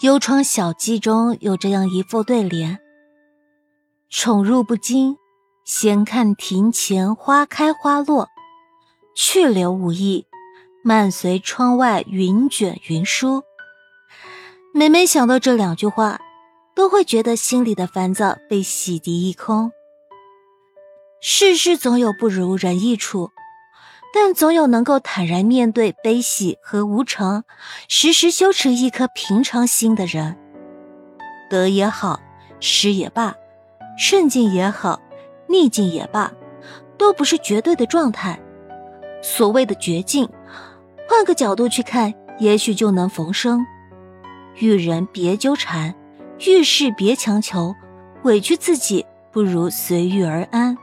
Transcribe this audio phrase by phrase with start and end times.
[0.06, 2.78] 《幽窗小记》中有这样一副对联
[4.08, 5.16] ：“宠辱不惊，
[5.64, 8.28] 闲看庭前花开花落；
[9.16, 10.24] 去留无意，
[10.84, 13.42] 漫随窗外云卷云舒。”
[14.72, 16.20] 每每想到这两句话，
[16.76, 19.72] 都会觉得心里的烦躁被洗涤一空。
[21.20, 23.32] 世事总有不如人意处。
[24.12, 27.44] 但总有能够坦然面对悲喜和无常，
[27.88, 30.36] 时时修持一颗平常心的人。
[31.50, 32.20] 得也好，
[32.58, 33.34] 失也罢，
[33.98, 35.00] 顺境也好，
[35.46, 36.32] 逆境也罢，
[36.96, 38.38] 都不是绝对的状态。
[39.22, 40.28] 所谓的绝境，
[41.08, 43.64] 换个角度去看，也许就能逢生。
[44.56, 45.94] 遇人别纠缠，
[46.46, 47.74] 遇事别强求，
[48.24, 50.76] 委屈自己不如随遇而安。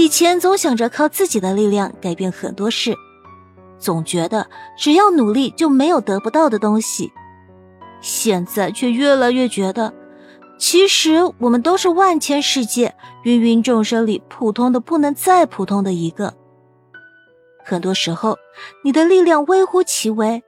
[0.00, 2.96] 以前总想着靠自己的力量改变很多事，
[3.78, 7.12] 总觉得只要努力就没有得不到的东西。
[8.00, 9.92] 现在却越来越觉得，
[10.58, 16.32] 其实我们都是万千世界芸芸众生里普通的不能再普通的一个。
[17.62, 18.38] 很多时候，
[18.82, 20.42] 你的力量微乎其微，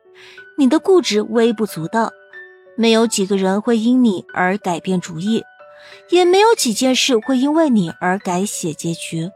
[0.56, 2.10] 你的固执微不足道，
[2.74, 5.44] 没有几个人会因你而改变主意。
[6.08, 9.30] 也没有几件事会因为你而改写结局。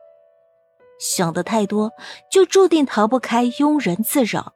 [0.99, 1.93] 想的太多，
[2.31, 4.55] 就注定逃不开庸人自扰。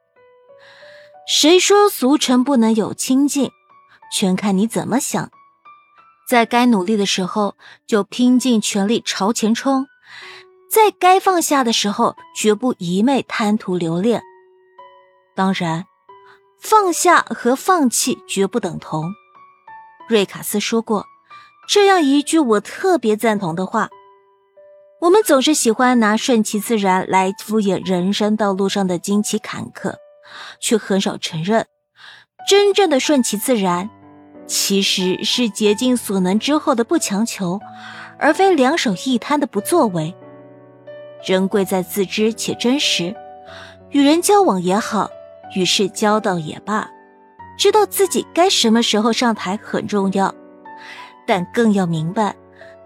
[1.27, 3.51] 谁说俗尘不能有清净？
[4.11, 5.31] 全看你怎么想。
[6.27, 9.85] 在该努力的时候，就拼尽全力朝前冲；
[10.71, 14.21] 在该放下的时候，绝不一昧贪图留恋。
[15.35, 15.85] 当然，
[16.59, 19.13] 放下和放弃绝不等同。
[20.07, 21.05] 瑞卡斯说过。
[21.67, 23.89] 这样一句我特别赞同的话：
[25.01, 29.95] 我们总是喜欢拿顺其自然来敷衍人生道路上的荆棘坎坷，
[30.59, 31.65] 却很少承认，
[32.47, 33.89] 真正的顺其自然，
[34.45, 37.59] 其实是竭尽所能之后的不强求，
[38.19, 40.15] 而非两手一摊的不作为。
[41.25, 43.15] 人贵在自知且真实，
[43.89, 45.09] 与人交往也好，
[45.55, 46.87] 与世交道也罢，
[47.57, 50.31] 知道自己该什么时候上台很重要。
[51.25, 52.35] 但更要明白，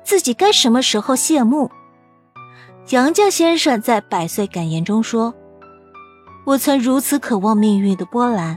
[0.06, 1.70] 自己该什么时候谢幕。
[2.90, 5.34] 杨绛先生在《百岁感言》中说
[6.46, 8.56] ：“我曾如此渴望命运的波澜，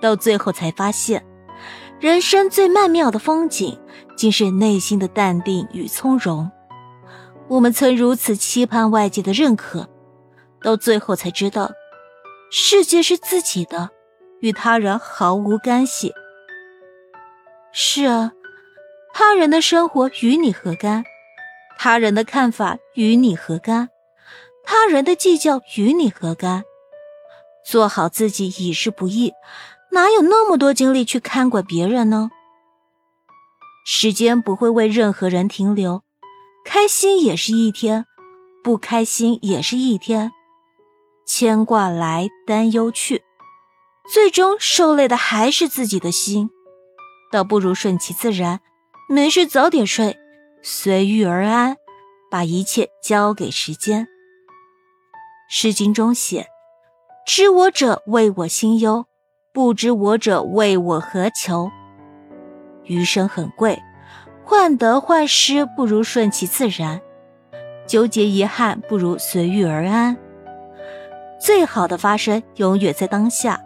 [0.00, 1.24] 到最后才发现，
[1.98, 3.76] 人生最曼妙的风景，
[4.16, 6.48] 竟是内心的淡定与从容。
[7.48, 9.88] 我们曾如此期盼外界的认可，
[10.62, 11.72] 到最后才知道，
[12.52, 13.90] 世界是自己的，
[14.38, 16.12] 与他人毫无干系。”
[17.74, 18.32] 是啊。
[19.12, 21.02] 他人的生活与你何干？
[21.82, 23.88] 他人的看法与你何干？
[24.62, 26.62] 他人的计较与你何干？
[27.64, 29.32] 做好自己已是不易，
[29.92, 32.30] 哪有那么多精力去看管别人呢？
[33.86, 36.02] 时间不会为任何人停留，
[36.66, 38.04] 开心也是一天，
[38.62, 40.32] 不开心也是一天，
[41.26, 43.22] 牵挂来，担忧去，
[44.12, 46.50] 最终受累的还是自己的心，
[47.32, 48.60] 倒不如顺其自然。
[49.08, 50.18] 没事，早点睡，
[50.62, 51.76] 随遇而安，
[52.30, 54.04] 把一切交给时间。
[55.48, 56.46] 《诗经》中写
[57.26, 59.04] ：“知我者，谓我心忧；
[59.52, 61.70] 不知我者，谓我何求。”
[62.84, 63.80] 余生很贵，
[64.44, 67.00] 患得患失不如顺其自然，
[67.86, 70.16] 纠结遗憾不如随遇而安。
[71.40, 73.58] 最好的发生永远在当下，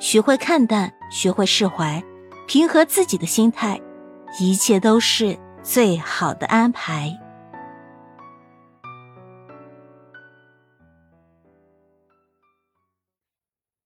[0.00, 2.02] 学会看淡，学会释怀，
[2.48, 3.80] 平和自己的心态。
[4.40, 7.18] 一切都是最好的安排。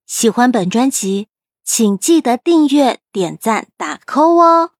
[0.04, 1.28] 喜欢本专辑，
[1.64, 4.72] 请记得订阅、点赞、打 call 哦。